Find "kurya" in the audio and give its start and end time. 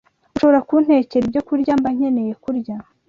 2.43-2.75